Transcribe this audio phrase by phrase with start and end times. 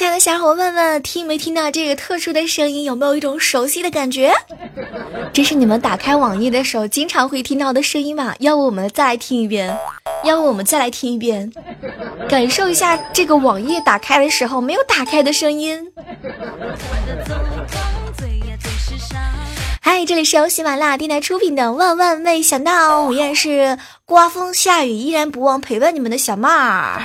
[0.00, 2.84] 亲爱的小伙伴们，听没听到这个特殊的声音？
[2.84, 4.32] 有没有一种熟悉的感觉？
[5.30, 8.34] 这是你们打开网页的时候经常会听到的声音吗？
[8.38, 9.76] 要不我们再来听一遍？
[10.24, 11.52] 要不我们再来听一遍？
[12.30, 15.92] 感受一下这个网页打开的时候没有打开的声音。
[19.82, 27.02] 嗨，这里是由喜马拉雅电台出品的《万万没想到》，我依然是刮风下雨依然不忘陪伴你们的小妹儿。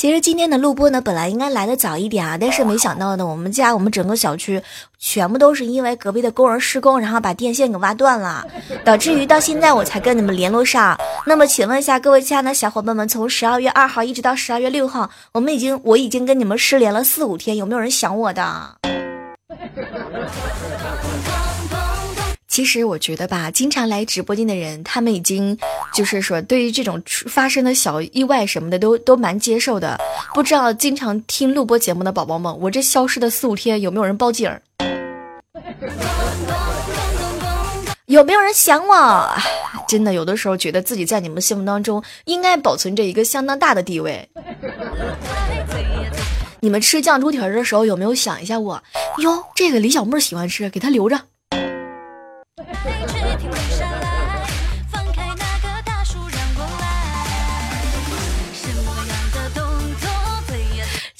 [0.00, 4.58] 其实今天的录播呢，本来应该来的早一点啊，但是没想到呢，我们家我们整个小区
[4.98, 8.42] 全部都是因为隔壁的工人施工，然后把电线给挖断了，
[8.82, 10.98] 导致于到现在我才跟你们联络上。
[11.26, 18.76] 那么请问一下各位亲爱的小伙伴们，从十二月二号一直到十二月六号，我们已经我已经跟你们失联了四五天，有没有人想我的？
[22.50, 25.56] 其实我觉得吧，经常来直播间的人，他们已经
[25.94, 29.96] 就是说，对于这种发生的小意外什么的，都都蛮接受的。
[30.34, 34.50] 不知道经常听录播节目的宝宝们，我这消失的四五天，有没有人报警？
[38.06, 39.30] 有没有人想我？
[39.86, 44.28] 真的，有的时候觉得自己在你们心目当中应该保存着一个相当大的地位。
[46.58, 48.82] 你们吃酱猪蹄儿的时候，有没有想一下我？
[49.18, 51.20] 哟，这个李小妹喜欢吃，给她留着。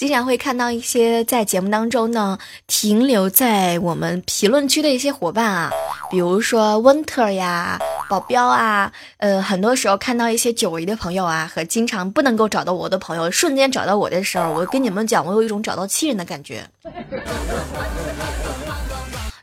[0.00, 5.70] 经常会看到一些在节目当中呢停留在我们评论区的一些伙伴啊，
[6.10, 16.66] 比如说 Winter 呀、保镖啊，呃，很多时候看到一些久违的朋友啊，和经常不能够找到我的朋友，瞬间找到我的时候，我跟你们讲，我有一种找到亲人的感觉。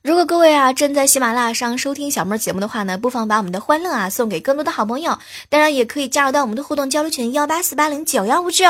[0.07, 5.19] 如果各位啊正在喜马拉雅上收听小妹节目的话呢，不妨把我们的欢乐啊送给更多的好朋友，
[5.49, 8.65] 当然也可以加入到我们的互动交流群幺八四八零九幺五九，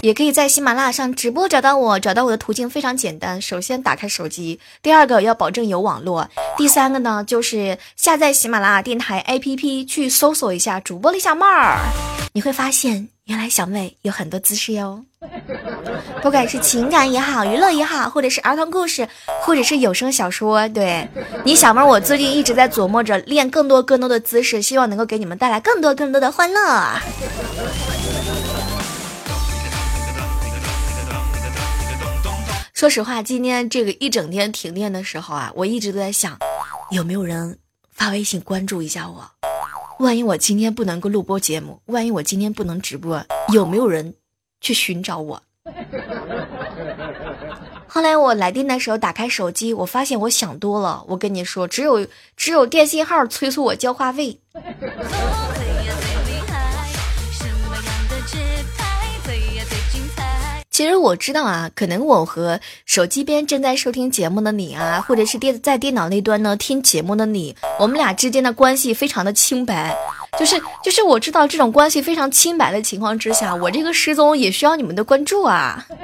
[0.00, 11.76] 也可以在喜马拉雅上直播找到我，找到我的途径非常简单，首先打开手机，第二个要保证有网络，第三个呢就是下载喜马拉雅电台 APP 去搜索一下主播李小妹儿，
[12.32, 13.10] 你会发现。
[13.26, 15.04] 原来小妹有很多姿势哟，
[16.20, 19.08] 不管是情感也好，娱乐也好，或者是儿童故事，
[19.42, 21.08] 或者是有声小说，对
[21.44, 27.00] 你小妹，我最近一直在琢磨着练更多更多的姿势，希望能够给你们带来更多更多的欢乐。
[32.74, 36.36] 说实话，今天这个一整天停电的时候啊，我一直都在想，
[36.90, 37.58] 有没有人
[37.92, 39.39] 发微信关注一下我。
[40.00, 43.22] 万一我今天不能够录播节目，万一我今天不能直播，
[43.52, 44.14] 有没有人
[44.62, 45.42] 去寻找我？
[47.86, 51.04] 后来我来电的时候打开手机，我发现我想多了。
[51.06, 54.38] 我跟你说，只有只有电信号催促我交话费。
[60.80, 69.94] 其实我知道啊，可能我和手机边正在收听节目的你啊，或者是电在电脑那端呢听节目的你，我们俩之间的关系非常的清白，
[70.38, 75.86] 就是就是我知道这种关系非常清白的情况之下，我这个失踪也需要你们的关注啊。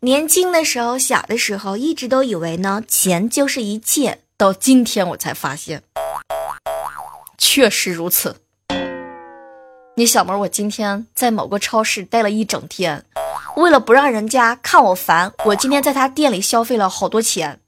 [0.00, 5.82] 年轻的时候，小的时候，一直都以为呢钱就是一切，到今天我才发现，
[7.36, 8.36] 确实如此。
[9.98, 13.02] 你小妹，我今天在某个超市待了一整天，
[13.56, 17.58] 为了不让人家看我烦，我今天在他店里消费了好多钱。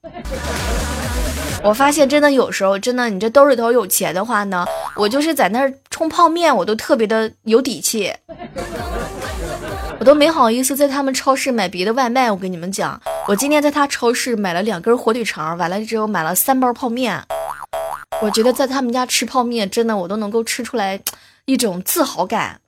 [1.65, 8.13] 我发现真的有时候，真的你这兜里头有钱的话呢，我就是在那儿冲泡面，我都特别的有底气，
[9.99, 12.31] 我都没好意思在他们超市买别的外卖。
[12.31, 17.19] 我跟你们讲，我今天在他超市买了两根火腿肠，完了之后买了三包泡面。
[18.21, 21.01] 我觉得在他们家吃泡面，真的我都能够吃出来。
[21.49, 22.61] 一种自豪感。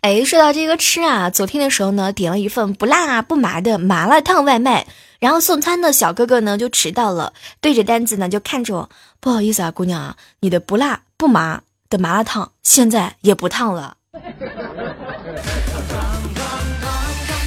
[0.00, 4.84] 哎，说到这个吃啊，昨天的时候呢，点了一份不辣不麻的麻辣烫外卖，
[5.20, 8.90] 然后送餐的小哥哥呢就迟到了，对着单子呢就看着我，
[9.20, 13.94] 不好意思啊，姑娘啊，你的不辣不麻的麻辣烫现在也不烫了。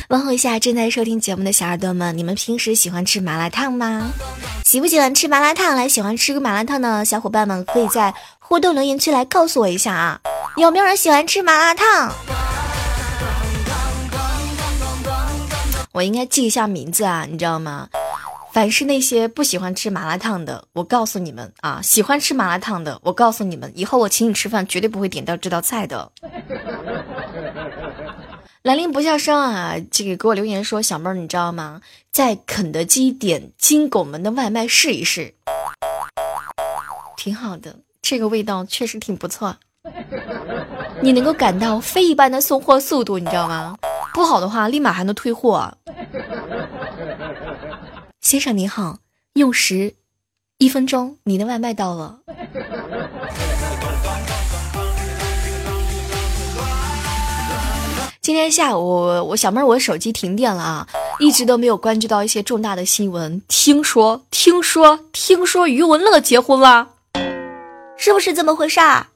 [0.09, 4.11] 问候一下正在收听节目的小耳朵们，你们平时喜欢吃麻辣烫吗？
[4.65, 5.75] 喜不喜欢吃麻辣烫？
[5.75, 10.19] 来，喜欢吃个麻辣烫的小伙伴们，可以在互动留言区来告诉我一下啊，
[10.57, 12.13] 有没有人喜欢吃麻辣烫？
[15.94, 17.88] 我应该记一下名字啊，你知道吗？
[18.51, 26.11] 凡是那些不喜欢吃麻辣烫的，我告诉你们啊，喜欢吃麻辣烫的，我告诉你们，以后我请你吃饭绝对不会点到这道菜的。
[28.63, 31.81] 兰陵不笑生啊，这个给我留言说小妹儿，你知道吗？
[32.13, 35.33] 在肯德基点金拱门的外卖试一试，
[37.18, 39.57] 挺好的，这个味道确实挺不错。
[41.01, 43.75] 你能够感到非一般的送货速度，你知道吗？
[44.13, 45.77] 不好的话，立马还能退货。
[48.21, 49.00] 先生您好，
[49.33, 49.95] 用时
[50.57, 52.19] 一分钟，你的外卖到了。
[58.24, 60.88] 今天下午，我小妹儿我手机停电了啊，
[61.20, 63.42] 一直都没有关注到一些重大的新闻。
[63.50, 66.88] 听说，听说，听说余文乐结婚了，
[67.98, 69.08] 是不是这么回事儿？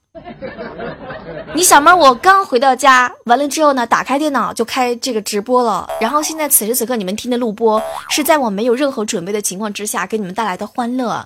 [1.55, 5.87] 你小妹儿，我刚回到家，完了之后呢，打开电脑就开这个直播了。
[6.01, 11.25] 然后现在此时此刻你们听的录播，是在我没有任何准备的情况之下给你们带来的欢乐。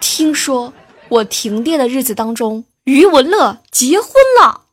[0.00, 0.70] 听说
[1.08, 4.12] 我停电的日子当中，余文乐结婚
[4.42, 4.64] 了。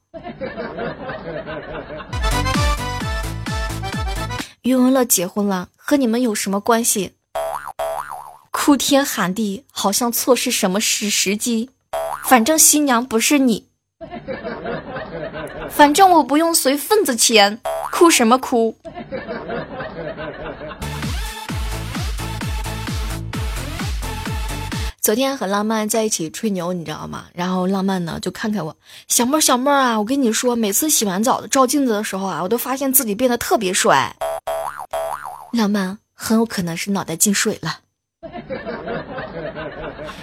[4.66, 7.12] 余文乐结婚了，和你们有什么关系？
[8.50, 11.70] 哭天喊地，好像错失什么时时机。
[12.24, 13.68] 反正新娘不是你，
[15.70, 18.76] 反正我不用随份子钱，哭什么哭？
[25.00, 27.26] 昨天和浪漫在一起吹牛，你知道吗？
[27.36, 28.76] 然后浪漫呢就看看我，
[29.08, 34.12] 小妹儿小妹儿啊，我跟你说，每次洗完澡照镜子的时候啊，我都发现自己变得特别帅。
[35.56, 37.80] 浪漫很有可能是脑袋进水了。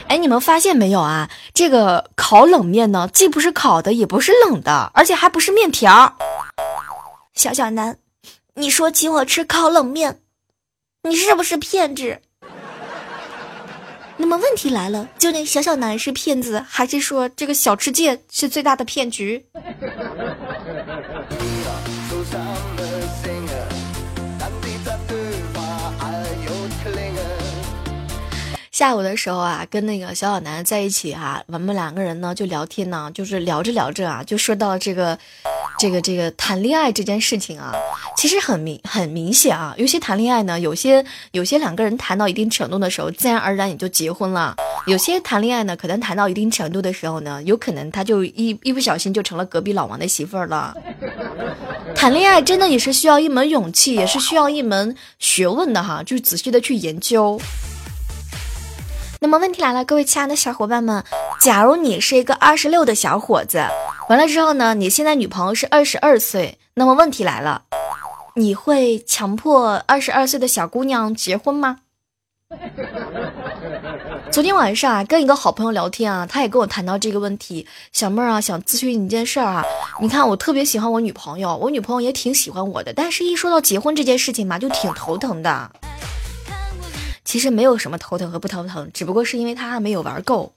[0.08, 1.30] 哎，你们发现没有啊？
[1.54, 6.16] 这个烤冷面呢，既不是烤的，也不是冷的，而且还不是面条。
[7.34, 7.96] 小小南，
[8.54, 10.20] 你说请我吃烤冷面，
[11.04, 12.20] 你是不是骗子？
[14.18, 19.46] 那么问题来了，究竟小小南是骗子，还是说这个小吃界是最大的骗局？
[28.72, 35.16] 下午的时候啊，跟那个小小男在一起啊，我们两个人呢就聊天呢，就是聊着聊着啊，就说到这个，
[35.78, 37.74] 这个这个谈恋爱这件事情啊，
[38.16, 44.54] 其实很明很明显啊，尤其谈恋爱呢，有些有些两个人谈到一定程度的时候，自然而然也就结婚了；
[44.86, 50.74] 有些谈恋爱呢，可能谈到一定程度的时候呢，有可能他就一一不小心就成了隔壁老王的媳妇儿了。
[51.94, 57.38] 谈恋爱真的也是需要一门勇气，也是需要一门学问的哈，就仔细的去研究。
[59.22, 61.04] 那么问题来了，各位亲爱的小伙伴们，
[61.40, 63.64] 假如你是一个二十六的小伙子，
[64.08, 67.62] 完了之后呢，你现在女朋友是二十二岁，那么问题来了，
[68.34, 71.78] 你会强迫二十二岁的小姑娘结婚吗？
[74.32, 79.64] 昨天晚上啊，跟一个好朋友聊天啊，他也跟我谈到这个问题，小妹儿啊，想咨询你一件事儿啊，
[80.00, 85.70] 你看我特别喜欢我女朋友，我女朋友也挺喜欢我的，但是一说到结婚这件事情嘛，就挺头疼的。
[87.24, 90.52] 其实没有什么头疼和不头疼，只不过是因为他还没有玩够。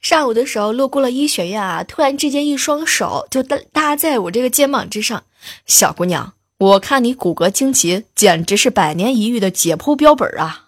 [0.00, 5.24] 上午的时候路过了医学院啊，突然之间一双手就搭搭在我这个肩膀之上，
[5.66, 10.66] 小姑娘，我看你骨骼惊奇，简直是百年一遇的解剖标本啊！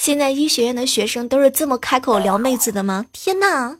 [0.00, 3.04] 现在医学院的学生都是这么开口撩妹子的吗？
[3.12, 3.76] 天哪！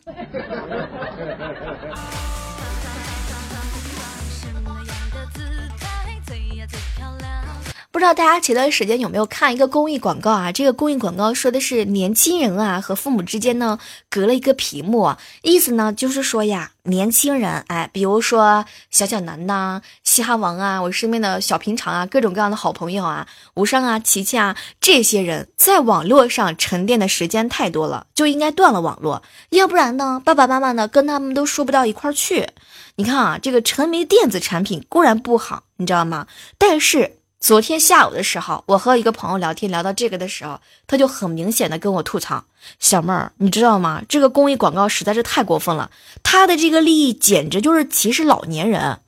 [7.93, 10.53] 不知道大家前段时间有没有看一个公益广告啊？
[10.53, 32.49] 这个公益广告说的是年轻人啊和父母之间呢隔了一个屏幕，意思呢就是说呀，年轻人哎，比如说小小南呐、嘻哈王啊，我身边的小平常啊，各种各样的好朋友啊，无伤啊、琪琪啊，这些人在网络上沉淀的时间太多了，就应该断了网络，要不然呢，爸爸妈妈呢跟他们都说不到一块儿去。
[32.97, 36.27] 你看啊，这个沉迷电子产品固然不好，你知道吗？
[36.59, 37.19] 但是。
[37.39, 42.45] 昨天下午的时候，我和一个朋友聊天，聊到这个的时候，他就很明显的跟我吐槽
[42.79, 44.03] ：“小妹儿，你知道吗？
[44.11, 45.91] 这个公益广告实在是太过分了，
[46.23, 48.99] 他的这个利益简直就是歧视老年人。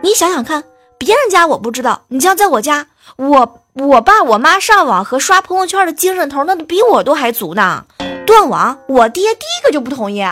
[0.00, 0.64] 你想想看，
[0.96, 2.86] 别人家我不知道，你像在我家，
[3.16, 7.84] 我我爸我妈上网和刷朋友圈的精神头，那都比我都还足呢。
[8.26, 10.24] 断网，我爹第一个就不同意。”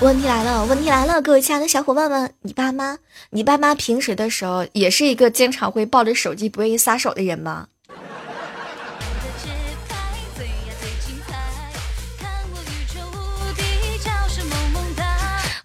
[0.00, 2.98] 问题来了，问题来了，各位亲爱的小伙伴们，你爸妈，
[3.30, 7.68] 你爸妈平时的时候也是一个经常会抱着手机不愿意撒手的人吗？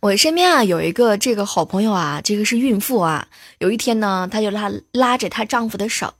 [0.01, 3.27] 我身边啊有一个这个好朋友啊，这个是孕妇啊。
[3.57, 6.13] 有一天呢，她就拉拉着她丈夫的手，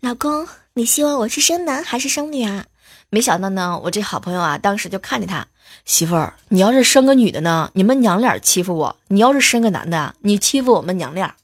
[0.00, 2.64] 老公，你希望我是生男还是生女啊？
[3.10, 5.46] 没想到呢，我这好朋友啊，当时就看着他
[5.84, 11.34] 媳妇儿，你要是生个女的呢，你们娘俩欺负我；你要是生个男的，你欺负我们娘俩。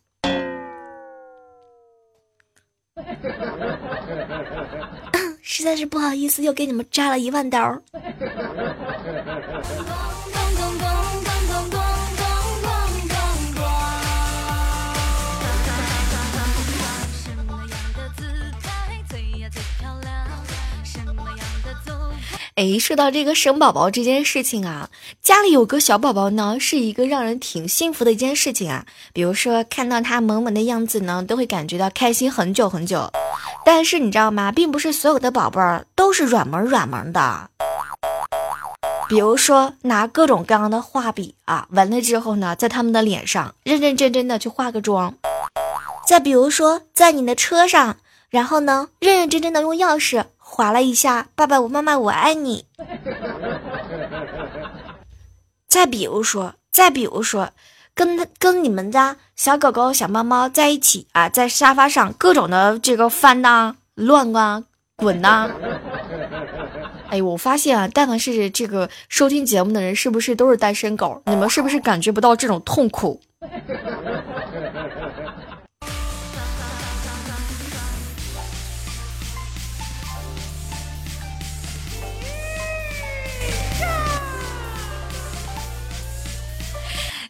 [5.43, 7.79] 实在是不好意思，又给你们扎了一万刀。
[22.62, 24.88] 哎，说到这个生宝宝这件事情啊，
[25.21, 28.87] 家里有个小宝宝呢，是一个让人挺幸福的一件事情啊。
[29.12, 33.11] 比如说看到他萌萌的样子呢，都会感觉到开心很久很久。
[33.64, 37.50] 但是你知道吗，并不是所有的宝贝儿都是软萌软萌的。
[39.09, 45.12] 比如说拿各种各样的画笔啊，完了之后呢，在他们的脸上认认真真的去化个妆。
[46.07, 47.97] 再比如说在你的车上，
[48.31, 50.26] 然后呢，认认真真的用钥匙。
[50.54, 52.66] 划了一下，爸爸，我妈妈，我爱你。
[55.66, 57.49] 再比如说，再比如说，
[57.94, 65.50] 跟跟你们家小狗狗、小猫猫在一起啊，在沙发上各种的这个翻呐、乱啊、滚呐。
[67.09, 71.23] 哎，我发现啊，但凡是这个收听节目的人，是不是都是单身狗？
[71.25, 73.18] 你们是不是感觉不到这种痛苦？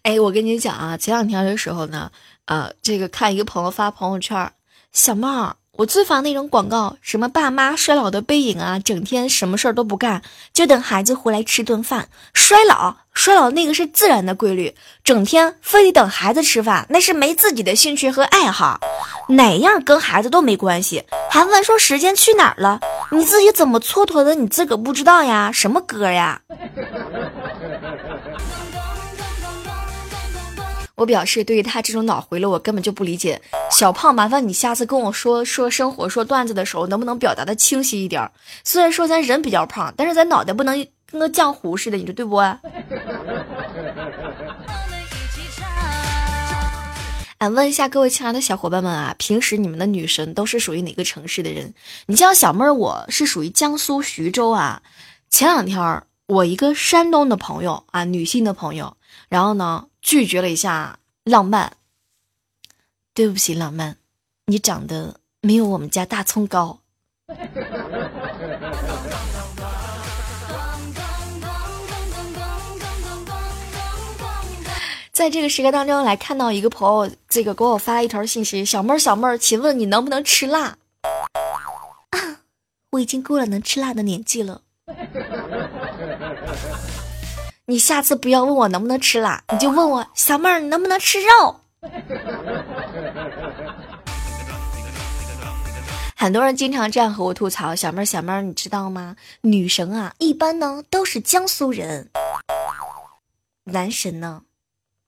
[0.03, 2.11] 哎，我跟你讲啊，前两天的时候呢，
[2.47, 4.51] 呃，这个看一个朋友发朋友圈，
[4.93, 5.29] 小妹，
[5.77, 10.21] 我最烦那种广告，什么爸妈衰老的背影啊，整天什么事儿都不干，
[10.53, 12.09] 就等孩子回来吃顿饭。
[12.35, 18.81] 衰老，衰老那个是自然的规律，整天非得等孩子吃饭，那是没自己的兴趣和爱好，
[19.29, 22.81] 哪样跟孩子都没关系，还问说时间去哪儿了？
[23.13, 24.35] 你自己怎么蹉跎的？
[24.35, 25.53] 你自个不知道呀？
[25.53, 26.41] 什么歌呀？
[30.95, 33.41] 我表示，对于他这种脑回路，我根本就不理解。
[33.71, 38.31] 小胖，麻烦你下次跟我说说生活、说段子的时候，能不能表达的清晰一点？
[38.63, 42.37] 虽然说咱人比较胖，但是咱脑袋不能跟个浆糊似的，你说对不？
[47.39, 51.75] 俺问一下各位亲爱的小伙伴们啊，平时你们的女神都是属于哪个城市的人？
[52.07, 54.81] 你像小妹儿，我是属于江苏徐州啊。
[55.29, 58.97] 前两天我一个山东的朋友啊，女性的朋友，
[59.29, 59.87] 然后呢？
[60.03, 61.75] 拒绝了一下浪漫，
[63.15, 63.97] 对不起，浪漫，
[64.47, 66.81] 你长得没有我们家大葱高。
[75.13, 80.77] 在这个时刻当中，来看到一个朋友，这个给我发了一条信息：小妹儿，小妹儿，请问你能不能吃辣？
[82.11, 82.19] 啊，
[82.91, 84.63] 我已经过了能吃辣的年纪了。
[87.67, 91.61] 你下次不要问我能不能吃辣，你就问我小妹儿你能不能吃肉。
[96.17, 99.15] 很多人经常这样和我吐槽，小妹儿小妹儿，你知道吗？
[99.43, 102.11] 女神啊，一般呢都是江苏人，
[103.65, 104.43] 男神呢，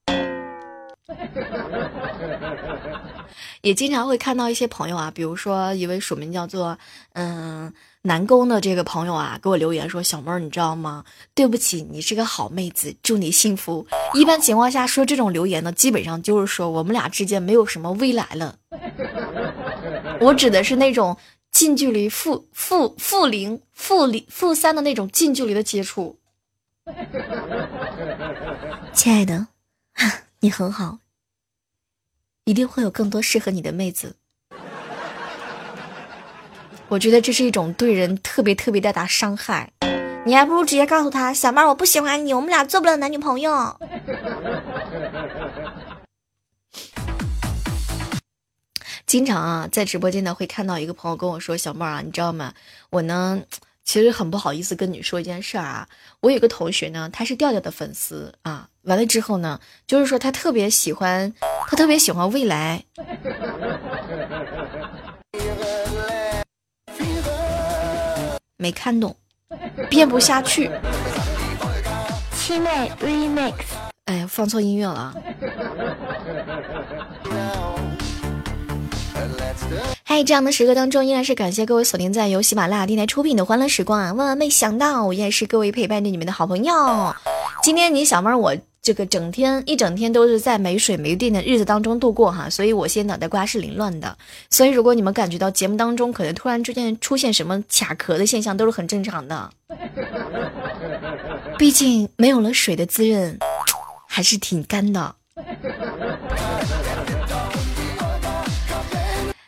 [3.61, 6.77] 也经常会看到一些朋友啊，比如说一位署名叫做
[7.13, 7.73] 嗯。
[8.05, 11.03] 南宫的这个朋友啊，给我留言说：“小妹儿，你知道吗？
[11.33, 18.59] 对不起，你是个好妹子，祝你幸福。”一般情况下说这种留言呢，基本上就是说我们俩之间没有什么未来了。
[20.21, 21.17] 我指的是那种
[21.51, 26.19] 近距离负负负零负零负三的那种近距离的接触。
[28.93, 29.47] 亲爱的，
[30.41, 30.99] 你很好，
[32.43, 34.15] 一定会有更多适合你的妹子。
[36.87, 39.71] 我觉得这是一种对人特别特别大的伤害，
[40.23, 43.75] 你还不如直接告诉他，小妹儿，我不喜欢你，我们俩做不了男女朋友。
[49.07, 52.53] 经常啊，在直播间呢会看到一个朋友跟我说，小妹儿啊，你知道吗？
[52.91, 53.41] 我呢
[53.83, 55.87] 其实很不好意思跟你说一件事儿啊，
[56.21, 61.33] 我有个同学呢，他是调调的粉丝啊，完了之后呢，就是说他特别喜欢，
[61.67, 62.83] 他特别喜欢未来。
[68.65, 69.15] 没看懂，
[69.91, 70.71] 编不下去。
[72.35, 73.53] 七妹 remix。
[74.05, 75.13] 哎呀，放错音乐了。
[80.03, 84.11] 嗨，这样的时刻当中，依然是感谢各位锁定在由喜马拉雅电台出品的《欢乐时光》啊！
[84.13, 86.73] 万万没想到，我依然是各位陪伴着你们的好朋友。
[87.61, 94.15] 今天你小妹儿，我这个整天一整天都是在没水没电的日子当中度过哈，所以我现在脑袋瓜是凌乱的。
[94.51, 99.49] 所以如果你们感觉到节目当中可能突然之间出现什么卡壳的现象，都是很正常的。
[101.57, 103.39] 毕竟没有了水的滋润，
[104.07, 105.15] 还是挺干的。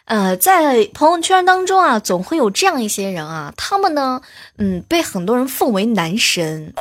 [0.05, 4.19] 呃，在朋友圈当中啊，总会有这样一些人啊，他们呢，
[4.57, 6.73] 嗯，被很多人奉为男神。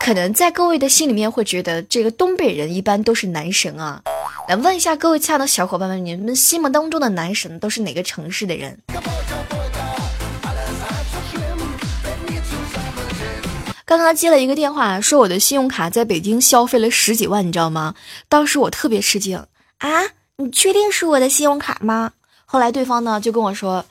[0.00, 4.02] 可能在各位的心里面会觉得，这个东北人一般都是男神啊。
[4.48, 8.78] 来问一下各位亲爱的小伙伴们，你们心目当中的男神都是哪个城市的人？
[13.84, 17.94] 刚刚接了一个电话，说我的信用卡在北京消费了十几万，你知道吗？
[18.28, 19.36] 当时我特别吃惊
[19.78, 19.88] 啊！
[20.36, 22.12] 你确定是我的信用卡吗？
[22.46, 23.84] 后来对方呢就跟我说，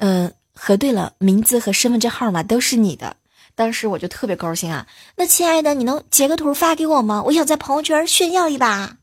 [0.00, 3.16] 嗯，核对了，名字和身份证号码都是你的。
[3.54, 7.22] 当时我就特别高兴啊，那亲爱的，你能截个图发给我吗？
[7.26, 8.96] 我想在朋友圈炫耀一把。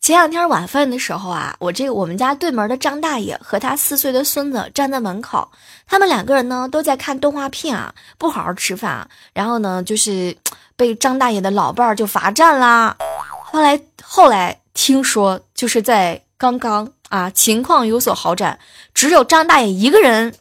[0.00, 5.50] 前两天晚饭的时候啊，我这个我们家对门的张大爷和他四岁的孙子站在门口，
[5.86, 10.36] 他们两个人呢都在看动画片啊，不好好吃饭，然后呢就是。
[10.76, 12.96] 被张大爷的老伴儿就罚站啦。
[13.44, 18.58] 后来后来听说，就是在刚刚啊，情况有所好转，
[18.92, 20.34] 只有张大爷一个人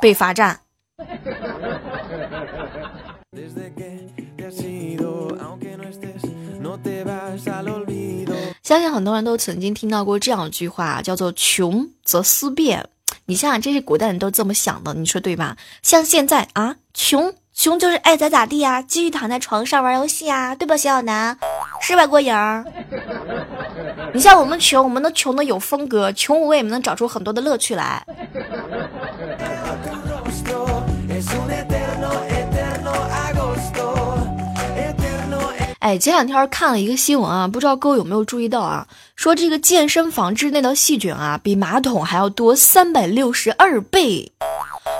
[0.00, 0.58] 被罚站。
[8.62, 12.88] 相信很多人都曾经听到过这样一句话，叫做“穷则思变”。
[13.26, 15.58] 你想想，这些古代人都这么想的，你说对吧？
[15.82, 17.34] 像现在啊，穷。
[17.56, 21.38] 穷就是爱咋咋地呀，继续躺在床上玩游戏啊，对吧，小小南，
[21.80, 22.34] 是吧，郭颖？
[24.12, 28.04] 你像我们穷，我们都穷的有风格，穷我也能找出很多的乐趣来。
[35.80, 38.86] 哎，前两天看了一个新闻啊，不知道各位有没有注意到啊？
[39.16, 44.32] 说这个健身房之内的细菌啊，比马桶还要多三百六十二倍。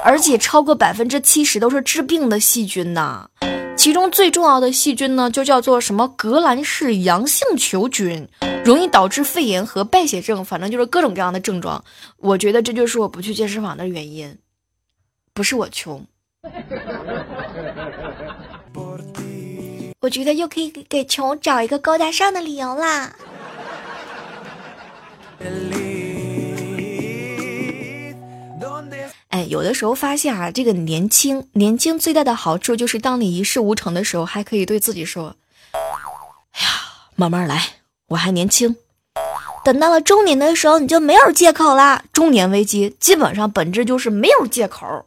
[0.02, 3.28] 而且超过百分之七十都是致病的细菌呐，
[3.76, 8.26] 其中最重要的细菌呢，就叫做什么革兰氏阳性球菌，
[8.64, 11.84] 容易导致肺炎和败血症，反正就是各种各样的症状。
[12.16, 14.38] 我觉得这就是我不去健身房的原因，
[15.34, 16.06] 不是我穷，
[20.00, 23.14] 我觉得又可以给穷找一个高大上的理由啦。
[29.48, 35.36] 有的时候发现啊，这个年轻年轻最大的好处就是，当你一事无成的时候，还可以对自己说
[35.72, 35.80] ：“哎
[36.60, 36.66] 呀，
[37.16, 37.62] 慢慢来，
[38.08, 38.76] 我还年轻。”
[39.64, 42.04] 等到了中年的时候，你就没有借口了。
[42.12, 45.06] 中年危机基本上本质就是没有借口，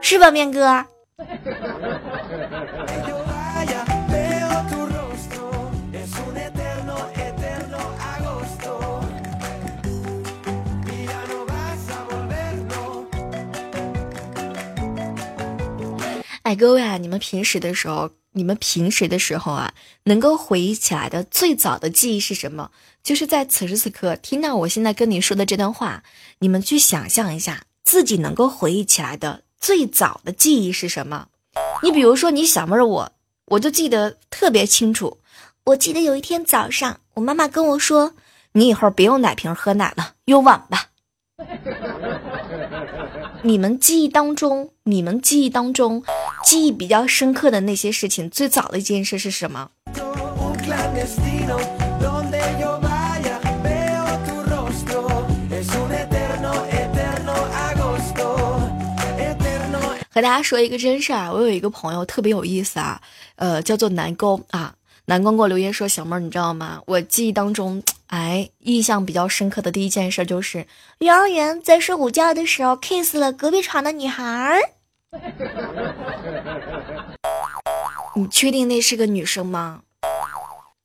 [0.00, 0.84] 是吧，面哥？
[16.44, 22.70] 哎，各位啊，你们平时的时候，你们平时的时候啊，能够回忆起来的最早的记忆是什么？
[23.02, 26.02] 就是在此时此刻听到我现在跟你说的这段话，
[26.40, 31.28] 你们去想象一下，自己能够回忆起来的最早的记忆是什么？
[31.82, 33.12] 你比如说，你小妹儿我，
[33.46, 35.20] 我就记得特别清楚。
[35.64, 38.12] 我记得有一天早上，我妈妈跟我说
[38.52, 40.88] ：“你以后别用奶瓶喝奶了，用碗吧。”
[43.46, 46.02] 你们记忆当中，你们记忆当中，
[46.42, 49.68] 记忆比较深刻的那些事情，最早的一件事是什么？
[60.10, 63.02] 和大家说一个真事儿，我有一个朋友特别有意思啊，
[63.36, 64.74] 呃，叫做南宫啊。
[65.06, 66.80] 南宫给我留言说：“小妹儿，你知道吗？
[66.86, 70.66] 我记忆当中， 哎，印象比较深刻的第一件事就是
[71.00, 74.58] 幼儿园在睡午觉的时候 kiss 了隔壁床的女孩儿。
[78.16, 79.82] 你确定那是个女生吗？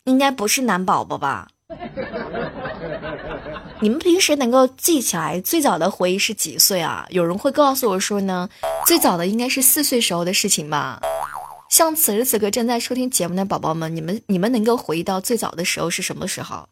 [0.03, 1.47] 应该不是男宝宝吧？
[3.79, 7.05] 你们平时能够记起来最早的回忆是几岁啊？
[7.09, 8.49] 有人会告诉我说呢，
[8.85, 10.99] 最早的应该是四岁时候的事情吧。”
[11.69, 16.67] 像此时此刻正在收听节目的宝宝们，你们你们能够回忆到最早的时候是什么时候？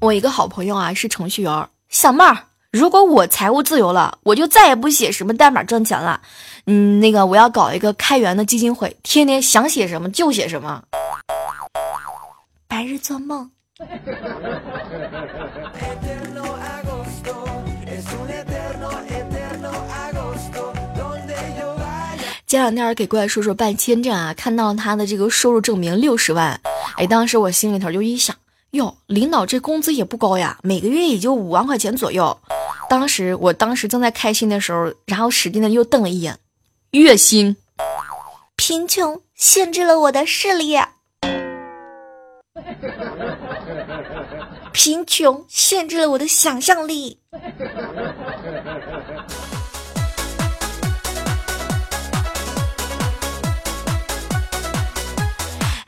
[0.00, 2.36] 我一个好朋友啊是程序员，小妹儿，
[2.70, 6.20] 如果我财务自由了，我就再也不写什么代码赚钱了。
[6.66, 10.82] 嗯，那个我要搞一个开源的基金会，天天想写什么就写什么。
[12.68, 13.50] 白日做梦。
[22.46, 26.60] 前两天给怪叔叔办签证啊，看到他的这个收入证明六十万，
[26.96, 28.36] 哎，当时我心里头就一想，
[28.70, 32.38] 哟，领导这工资也不高呀，每个月也就五万块钱左右。
[32.88, 36.38] 当时我当时正在开心的时候，然后使劲的又瞪了一眼，
[36.92, 37.56] 月薪，
[38.54, 40.78] 贫穷限制了我的视力，
[44.72, 47.18] 贫穷限制了我的想象力。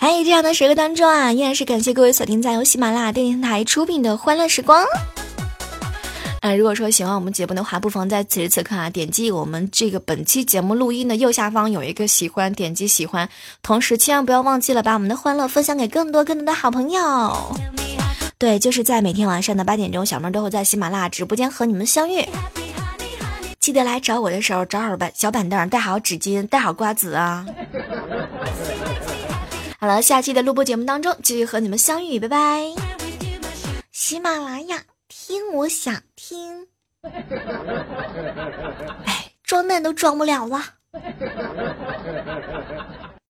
[0.01, 4.85] 在这样的时刻当中啊，依然是感谢各位锁定在由喜马拉雅电台出品的《欢乐时光》。
[6.41, 13.29] 啊，如果说喜欢我们节目的话，不妨在此时此刻啊，点击我们这个本期节目录音的右下方有一个喜欢，点击喜欢，
[13.63, 17.57] 同时千万不要忘记了把我们的欢乐分享给更多更多的好朋友。
[18.39, 22.25] 对，就是在每天晚上的八点钟，小妹都会在喜马拉雅直播间和你们相遇。
[23.61, 27.47] 记得来找我的时候，找好板小板凳，带好纸巾，带好瓜子啊。
[29.81, 32.65] 好了，下期的录播节目当中继续和你们相遇，拜拜。
[33.93, 36.67] 喜马拉雅，听我想听。
[39.05, 40.61] 哎，装嫩都装不了了。